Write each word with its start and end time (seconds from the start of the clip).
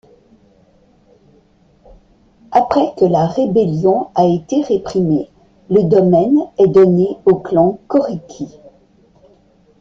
Après 2.49 2.95
que 2.97 3.05
la 3.05 3.27
rébellion 3.27 4.07
a 4.15 4.25
été 4.25 4.63
réprimée, 4.63 5.29
le 5.69 5.83
domaine 5.83 6.39
est 6.57 6.69
donné 6.69 7.17
au 7.25 7.35
clan 7.35 7.77
Kōriki. 7.87 8.47